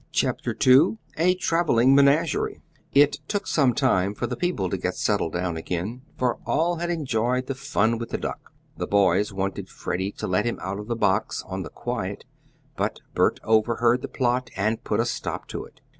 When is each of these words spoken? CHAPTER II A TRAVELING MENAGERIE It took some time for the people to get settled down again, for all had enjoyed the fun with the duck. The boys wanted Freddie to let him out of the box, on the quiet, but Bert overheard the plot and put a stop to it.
CHAPTER 0.11 0.57
II 0.65 0.97
A 1.15 1.35
TRAVELING 1.35 1.93
MENAGERIE 1.93 2.59
It 2.91 3.19
took 3.27 3.45
some 3.45 3.71
time 3.75 4.15
for 4.15 4.25
the 4.25 4.35
people 4.35 4.67
to 4.67 4.75
get 4.75 4.95
settled 4.95 5.33
down 5.33 5.57
again, 5.57 6.01
for 6.17 6.39
all 6.43 6.77
had 6.77 6.89
enjoyed 6.89 7.45
the 7.45 7.53
fun 7.53 7.99
with 7.99 8.09
the 8.09 8.17
duck. 8.17 8.51
The 8.75 8.87
boys 8.87 9.31
wanted 9.31 9.69
Freddie 9.69 10.13
to 10.13 10.25
let 10.25 10.45
him 10.47 10.57
out 10.59 10.79
of 10.79 10.87
the 10.87 10.95
box, 10.95 11.43
on 11.45 11.61
the 11.61 11.69
quiet, 11.69 12.25
but 12.75 12.97
Bert 13.13 13.39
overheard 13.43 14.01
the 14.01 14.07
plot 14.07 14.49
and 14.55 14.83
put 14.83 14.99
a 14.99 15.05
stop 15.05 15.47
to 15.49 15.65
it. 15.65 15.81